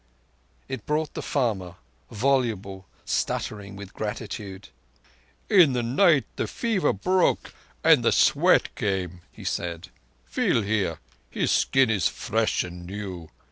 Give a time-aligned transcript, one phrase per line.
[0.67, 1.75] It brought the farmer,
[2.09, 4.69] voluble, stuttering with gratitude.
[5.47, 9.89] "In the night the fever broke and the sweat came," he cried.
[10.25, 13.29] "Feel here—his skin is fresh and new!